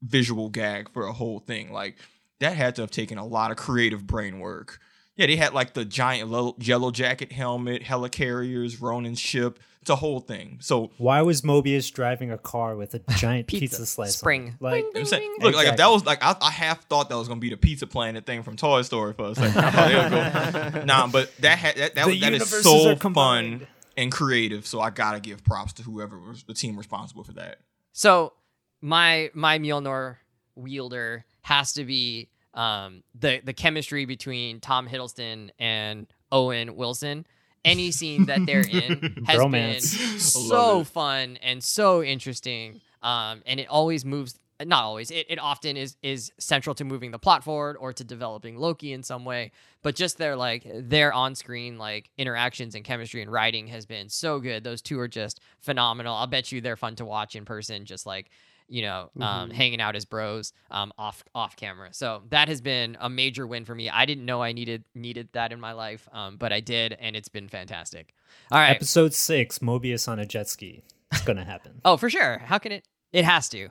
[0.02, 1.72] visual gag for a whole thing.
[1.72, 1.98] Like
[2.40, 4.80] that had to have taken a lot of creative brain work.
[5.16, 9.60] Yeah, they had like the giant lo- yellow jacket helmet, helicarriers, Ronin ship.
[9.82, 10.60] It's a whole thing.
[10.62, 13.62] So why was Mobius driving a car with a giant Pizza.
[13.78, 14.10] pizza, slice?
[14.10, 14.14] on?
[14.14, 14.58] Spring.
[14.60, 17.28] Like, I'm saying, look, like if that was like I, I half thought that was
[17.28, 19.58] gonna be the Pizza Planet thing from Toy Story for a second.
[19.64, 23.62] I thought they would go- nah, but that had that that, that is so combined.
[23.62, 24.66] fun and creative.
[24.68, 27.58] So I gotta give props to whoever was the team responsible for that.
[27.92, 28.34] So
[28.82, 30.18] my my Mjolnir
[30.56, 37.26] wielder has to be um the the chemistry between Tom Hiddleston and Owen Wilson.
[37.64, 39.98] Any scene that they're in has Bromance.
[39.98, 42.82] been so fun and so interesting.
[43.04, 44.36] Um, and it always moves.
[44.64, 45.10] Not always.
[45.10, 48.94] It, it often is is central to moving the plot forward or to developing Loki
[48.94, 49.52] in some way.
[49.84, 54.10] But just their like their on screen like interactions and chemistry and writing has been
[54.10, 54.64] so good.
[54.64, 56.16] Those two are just phenomenal.
[56.16, 57.86] I'll bet you they're fun to watch in person.
[57.86, 58.30] Just like
[58.72, 61.90] you know, um, hanging out as bros um, off off camera.
[61.92, 63.90] So that has been a major win for me.
[63.90, 67.16] I didn't know I needed needed that in my life, um, but I did, and
[67.16, 68.14] it's been fantastic.
[68.50, 68.70] All right.
[68.70, 70.84] episode six, Mobius on a jet ski.
[71.12, 71.82] It's gonna happen.
[71.86, 72.40] Oh, for sure.
[72.40, 72.88] How can it?
[73.12, 73.70] It has to.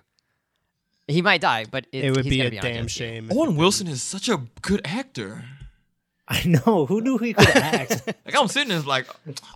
[1.08, 3.30] He might die, but it, It would he's be a be on damn jet shame.
[3.32, 5.44] Owen Wilson is such a good actor.
[6.32, 6.86] I know.
[6.86, 8.02] Who knew he could act?
[8.30, 9.06] Like I'm sitting there like,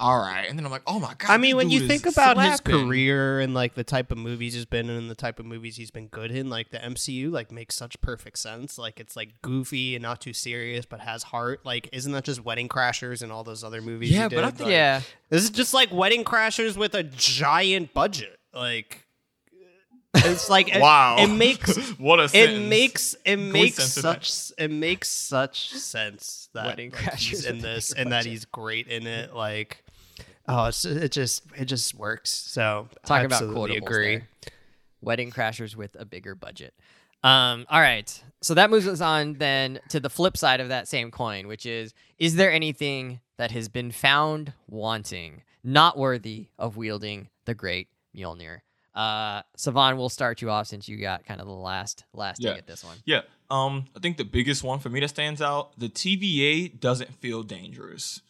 [0.00, 1.30] all right, and then I'm like, oh my god.
[1.30, 4.54] I mean, when you think is about his career and like the type of movies
[4.54, 7.30] he's been in and the type of movies he's been good in, like the MCU,
[7.30, 8.76] like makes such perfect sense.
[8.76, 11.60] Like it's like goofy and not too serious, but has heart.
[11.64, 14.10] Like, isn't that just Wedding Crashers and all those other movies?
[14.10, 15.00] Yeah, he but I think- Like, Yeah.
[15.30, 18.40] this is just like Wedding Crashers with a giant budget.
[18.52, 19.03] Like,
[20.14, 22.68] it's like it- Wow, It, makes what a it sentence.
[22.68, 24.24] makes it makes sense of that.
[24.24, 28.86] such it makes such sense that Wedding like, he's in this and that he's great
[28.88, 29.34] in it.
[29.34, 29.84] Like,
[30.48, 32.30] oh, it's, it just it just works.
[32.30, 34.16] So Talk about absolutely quotables agree.
[34.16, 34.28] there.
[35.00, 36.74] Wedding crashers with a bigger budget.
[37.22, 38.22] Um, all right.
[38.42, 41.64] So that moves us on then to the flip side of that same coin, which
[41.66, 47.88] is is there anything that has been found wanting, not worthy of wielding the great
[48.16, 48.58] Mjolnir?
[48.94, 52.50] Uh Savon, we'll start you off since you got kind of the last last Yeah.
[52.50, 52.96] dig at this one.
[53.04, 53.22] Yeah.
[53.50, 57.42] Um, I think the biggest one for me that stands out, the TVA doesn't feel
[57.42, 58.20] dangerous.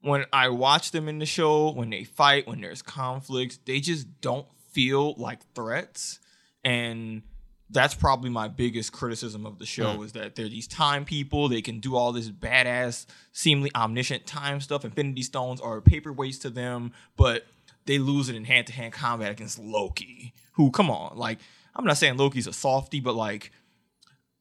[0.00, 4.20] When I watch them in the show, when they fight, when there's conflicts, they just
[4.20, 6.18] don't feel like threats.
[6.64, 7.22] And
[7.70, 11.48] that's probably my biggest criticism of the show is that they're these time people.
[11.48, 14.84] They can do all this badass, seemingly omniscient time stuff.
[14.84, 17.46] Infinity stones are paperweights to them, but
[17.86, 20.32] they lose it in hand to hand combat against Loki.
[20.52, 21.38] Who, come on, like
[21.74, 23.50] I'm not saying Loki's a softy, but like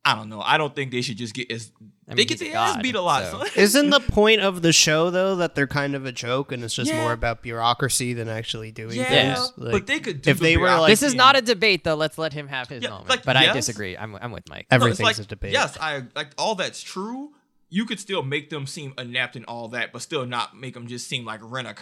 [0.05, 0.41] I don't know.
[0.41, 1.71] I don't think they should just get as
[2.09, 3.23] I mean, they get he's a their ass beat a lot.
[3.31, 6.51] so- so- Isn't the point of the show though that they're kind of a joke
[6.51, 7.01] and it's just Yeah.
[7.01, 9.53] more about bureaucracy than actually doing yeah, things?
[9.55, 10.21] Like, but they could.
[10.21, 11.95] Do if the they were, like- This is not a debate though.
[11.95, 13.09] Let's let him have his Yeah, moment.
[13.09, 13.95] like, but I disagree.
[13.97, 14.67] I'm I'm with Mike.
[14.69, 15.53] No, it's like, a debate.
[15.53, 17.31] Yes, I like all that's true.
[17.69, 20.85] You could still make them seem inept and all that, but still not make them
[20.87, 21.73] just seem like rent a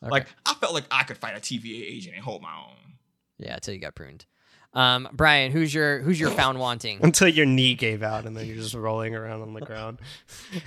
[0.00, 0.10] cops.
[0.10, 2.94] Like I felt like I could fight a TVA agent and hold my own.
[3.38, 4.26] Yeah, until you got pruned.
[4.74, 6.98] Um, Brian, who's your who's your found wanting?
[7.02, 9.98] Until your knee gave out and then you're just rolling around on the ground.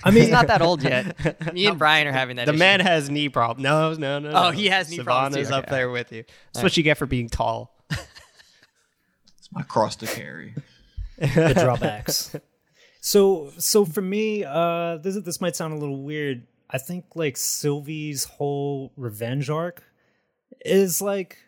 [0.02, 1.54] I mean, He's not that old yet.
[1.54, 2.46] Me and Brian are having that.
[2.46, 2.58] The issue.
[2.58, 3.62] man has knee problems.
[3.62, 4.28] No, no, no.
[4.30, 4.50] Oh, no.
[4.50, 5.54] he has knee problems Savannah's too.
[5.54, 5.76] up Okay.
[5.76, 6.24] there with you.
[6.52, 7.76] That's what you get for being tall.
[7.90, 10.54] It's my cross to carry.
[11.18, 12.34] the drawbacks.
[13.00, 16.46] So so for me, uh this this might sound a little weird.
[16.72, 19.84] I think like Sylvie's whole revenge arc
[20.64, 21.38] is like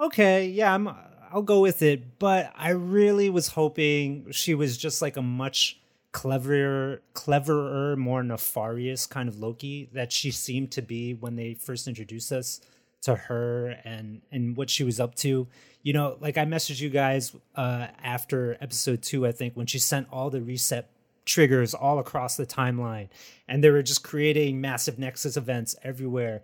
[0.00, 0.88] okay, yeah, I'm
[1.32, 5.80] I'll go with it, but I really was hoping she was just like a much
[6.12, 11.86] cleverer cleverer, more nefarious kind of Loki that she seemed to be when they first
[11.86, 12.60] introduced us
[13.02, 15.46] to her and and what she was up to.
[15.82, 19.78] You know, like I messaged you guys uh after episode 2 I think when she
[19.78, 20.90] sent all the reset
[21.30, 23.08] triggers all across the timeline
[23.46, 26.42] and they were just creating massive nexus events everywhere.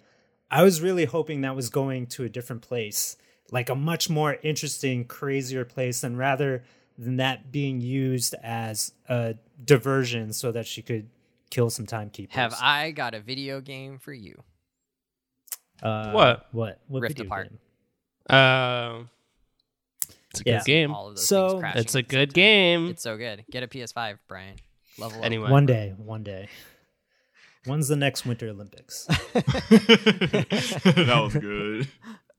[0.51, 3.17] I was really hoping that was going to a different place,
[3.51, 6.63] like a much more interesting, crazier place than rather
[6.97, 11.11] than that being used as a diversion so that she could
[11.51, 12.35] kill some timekeepers.
[12.37, 14.41] Have I got a video game for you?
[15.83, 16.47] Uh, What?
[16.53, 16.81] What?
[16.87, 17.49] What Rift video Apart.
[17.51, 17.59] game?
[18.31, 19.03] Uh,
[20.31, 20.59] it's a Yeah.
[20.59, 20.95] good game.
[20.95, 22.35] All of those So- It's a at the same good time.
[22.35, 22.89] game.
[22.91, 23.45] It's so good.
[23.51, 24.57] Get a PS5, Brian.
[24.99, 25.25] Level up.
[25.25, 26.49] Anyway, One day, one day.
[27.67, 29.05] When's the next Winter Olympics?
[29.35, 31.89] that was good.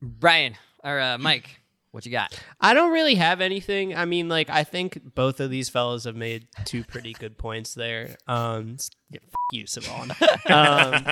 [0.01, 1.59] Brian or uh, Mike,
[1.91, 2.39] what you got?
[2.61, 3.95] I don't really have anything.
[3.95, 7.73] I mean, like I think both of these fellows have made two pretty good points
[7.73, 8.15] there.
[8.27, 8.77] Um,
[9.09, 10.11] yeah, f- you, Savon.
[10.49, 11.03] um,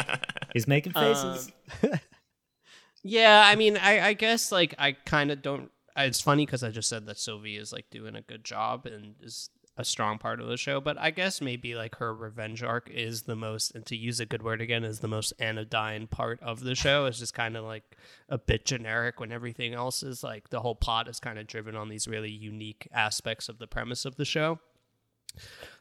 [0.53, 1.51] He's making faces.
[3.03, 5.71] yeah, I mean, I, I guess like I kind of don't.
[5.97, 9.15] It's funny because I just said that Sylvie is like doing a good job and
[9.21, 12.89] is a strong part of the show, but I guess maybe like her revenge arc
[12.89, 16.39] is the most, and to use a good word again, is the most anodyne part
[16.41, 17.05] of the show.
[17.05, 17.97] It's just kind of like
[18.29, 21.75] a bit generic when everything else is like the whole plot is kind of driven
[21.75, 24.59] on these really unique aspects of the premise of the show.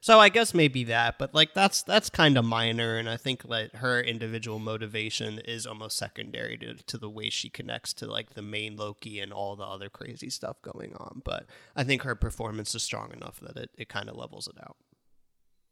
[0.01, 3.45] So I guess maybe that, but like that's that's kind of minor, and I think
[3.45, 8.35] like her individual motivation is almost secondary to, to the way she connects to like
[8.35, 11.23] the main Loki and all the other crazy stuff going on.
[11.25, 14.57] But I think her performance is strong enough that it, it kind of levels it
[14.63, 14.77] out.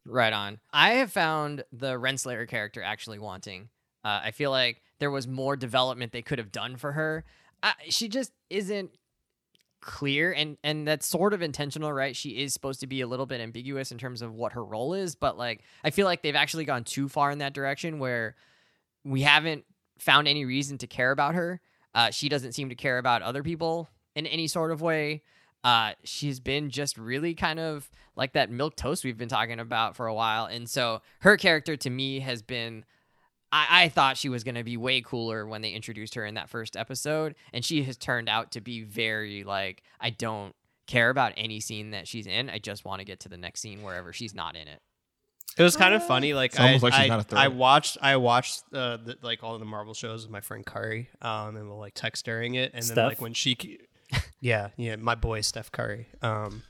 [0.05, 0.61] Right on.
[0.73, 3.69] I have found the Renslayer character actually wanting.
[4.05, 7.25] Uh, I feel like there was more development they could have done for her.
[7.63, 8.91] I, she just isn't
[9.83, 12.17] clear, and and that's sort of intentional, right?
[12.17, 14.95] She is supposed to be a little bit ambiguous in terms of what her role
[14.95, 18.37] is, but like I feel like they've actually gone too far in that direction where
[19.05, 19.65] we haven't
[19.99, 21.61] found any reason to care about her.
[21.95, 25.23] Uh, she doesn't seem to care about other people in any sort of way.
[25.63, 29.95] Uh, she's been just really kind of like that milk toast we've been talking about
[29.95, 32.85] for a while, and so her character to me has been.
[33.53, 36.35] I, I thought she was going to be way cooler when they introduced her in
[36.35, 40.55] that first episode, and she has turned out to be very like I don't
[40.87, 42.51] care about any scene that she's in.
[42.51, 44.81] I just want to get to the next scene wherever she's not in it.
[45.57, 46.33] It was kind of funny.
[46.33, 47.43] Like I, like I, not a threat.
[47.43, 50.65] I watched, I watched uh, the, like all of the Marvel shows with my friend
[50.65, 53.81] Curry, um, and we'll like text during it, and then like when she,
[54.41, 56.63] yeah, yeah, my boy Steph Curry, um,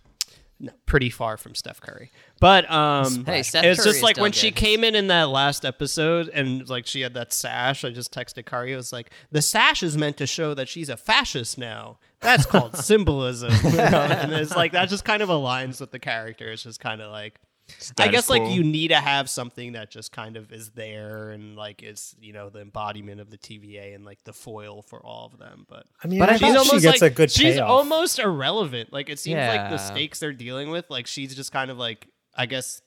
[0.61, 2.11] no, pretty far from Steph Curry,
[2.41, 5.29] but um, Hey, Steph it's Curry just like still when she came in in that
[5.29, 7.85] last episode, and like she had that sash.
[7.85, 8.73] I just texted Curry.
[8.73, 11.99] I was like, the sash is meant to show that she's a fascist now.
[12.21, 13.83] That's called symbolism, you know?
[13.83, 16.49] and it's like that just kind of aligns with the character.
[16.53, 17.41] It's just kind of like.
[17.79, 21.31] I Status guess like you need to have something that just kind of is there
[21.31, 25.01] and like is you know the embodiment of the TVA and like the foil for
[25.05, 25.67] all of them.
[25.69, 27.69] But I mean, But I I thought think she gets like a good she's payoff.
[27.71, 28.93] almost irrelevant.
[28.93, 30.89] Like it seems like the stakes they're dealing with.
[30.91, 32.83] Like she's just kind of like I guess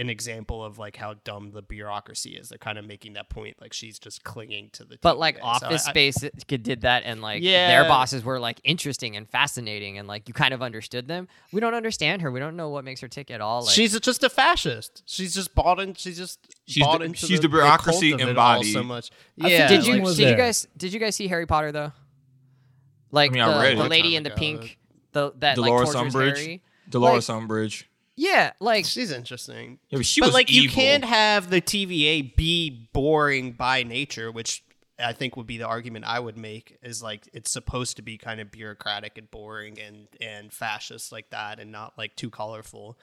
[0.00, 2.48] an example of like how dumb the bureaucracy is.
[2.48, 3.60] They're kind of making that point.
[3.60, 4.98] Like she's just clinging to the.
[5.02, 5.40] But like TVA.
[5.60, 7.68] So Office I- I- Space it did that, and like Yeah.
[7.68, 11.28] their bosses were like interesting and fascinating, and like you kind of understood them.
[11.52, 12.30] We don't understand her.
[12.30, 13.62] We don't know what makes her tick at all.
[13.64, 15.02] Like, she's just a fascist.
[15.06, 15.94] She's just bought in.
[15.94, 18.72] She's just She's bought the- into she's the, the bureaucracy cult of embodied.
[18.72, 19.10] so much.
[19.36, 21.92] Yeah, did you like- did was you guys did you guys see Harry Potter though?
[23.12, 24.40] Like I mean, the, the lady in the oh ago.
[24.40, 24.78] pink,
[25.12, 26.36] the that Dolores like Umbridge.
[26.38, 26.62] Harry.
[26.88, 27.84] Dolores Like- Umbridge.
[28.16, 29.78] Yeah, like She's interesting.
[29.88, 34.30] Yeah, but she but was like you can't have the TVA be boring by nature,
[34.30, 34.62] which
[35.02, 38.18] I think would be the argument I would make is like it's supposed to be
[38.18, 42.98] kind of bureaucratic and boring and and fascist like that and not like too colorful.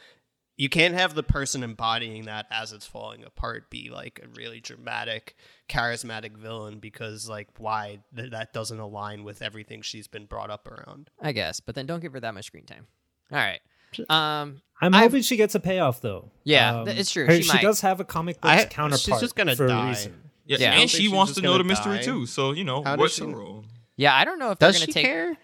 [0.55, 4.59] You can't have the person embodying that as it's falling apart be like a really
[4.59, 5.35] dramatic,
[5.69, 10.67] charismatic villain because like why th- that doesn't align with everything she's been brought up
[10.67, 11.11] around.
[11.21, 12.87] I guess, but then don't give her that much screen time.
[13.31, 13.59] All right.
[14.09, 16.29] Um, I'm I've- hoping she gets a payoff though.
[16.43, 17.25] Yeah, Um, th- it's true.
[17.25, 19.01] her- She she does have a comic book I- counterpart.
[19.01, 19.85] she's just gonna for die.
[19.85, 20.21] a reason.
[20.45, 20.73] Yeah, Yeah.
[20.79, 22.03] And she wants to know the mystery die.
[22.03, 22.25] too.
[22.25, 23.65] So you know, How what's she her role?
[23.95, 25.05] yeah, I don't know if Does they're gonna take.
[25.05, 25.37] care?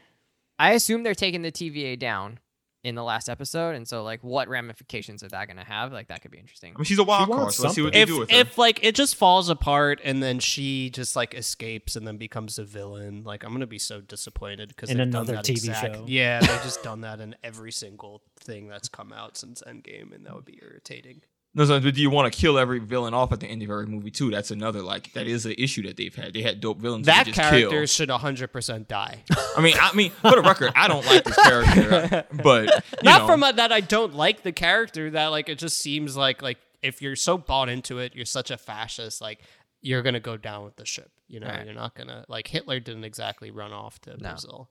[0.59, 2.39] I assume they're taking the TVA down
[2.83, 5.93] in the last episode, and so like, what ramifications are that going to have?
[5.93, 6.73] Like, that could be interesting.
[6.75, 8.37] I mean, she's a wild card, so let's see what they if do with her.
[8.37, 12.59] if like it just falls apart and then she just like escapes and then becomes
[12.59, 15.51] a villain, like I'm gonna be so disappointed because In they've done another that TV
[15.69, 16.03] exact- show.
[16.07, 20.25] Yeah, they've just done that in every single thing that's come out since Endgame, and
[20.25, 21.21] that would be irritating.
[21.55, 23.69] No, so, but do you want to kill every villain off at the end of
[23.69, 24.31] every movie too?
[24.31, 26.33] That's another like that is an issue that they've had.
[26.33, 27.85] They had dope villains That that you just character kill.
[27.85, 29.23] should 100% die.
[29.55, 32.71] I mean, I mean, for the record, I don't like this character, but you
[33.03, 35.11] Not know, from a, that I don't like the character.
[35.11, 38.49] That like it just seems like like if you're so bought into it, you're such
[38.49, 39.21] a fascist.
[39.21, 39.39] Like
[39.81, 41.11] you're gonna go down with the ship.
[41.27, 41.65] You know, Right.
[41.65, 44.29] you're not gonna like Hitler didn't exactly run off to No.
[44.29, 44.69] Brazil.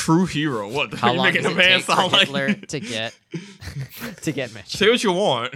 [0.00, 0.68] True hero.
[0.68, 0.94] What?
[0.94, 3.14] How you long making does the it take for like Hitler to get
[4.22, 4.68] to get Mitch?
[4.68, 5.54] Say what you want.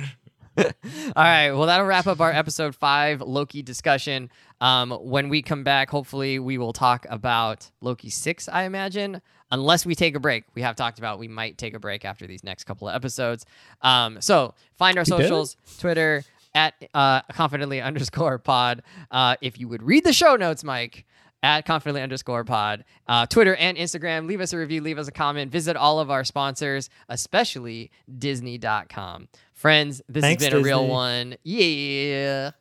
[0.59, 0.65] All
[1.17, 1.51] right.
[1.51, 4.31] Well, that'll wrap up our episode five Loki discussion.
[4.61, 8.49] Um, when we come back, hopefully we will talk about Loki six.
[8.49, 10.45] I imagine, unless we take a break.
[10.55, 13.47] We have talked about we might take a break after these next couple of episodes.
[13.81, 16.23] Um, so find our socials: Twitter
[16.55, 18.83] at uh, confidently underscore pod.
[19.11, 21.07] Uh, if you would read the show notes, Mike.
[21.45, 24.27] At confidently underscore pod, uh, Twitter and Instagram.
[24.27, 25.53] Leave us a review, leave us a comment.
[25.53, 29.29] Visit all of our sponsors, especially Disney.com.
[29.53, 31.37] Friends, this Thanks, has been a real one.
[31.43, 32.53] Yeah.